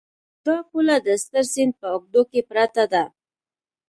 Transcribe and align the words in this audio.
دا 0.45 0.57
پوله 0.69 0.95
د 1.05 1.07
ستر 1.23 1.43
سیند 1.53 1.73
په 1.79 1.87
اوږدو 1.93 2.21
کې 2.31 2.41
پرته 2.49 2.83
ده. 2.93 3.03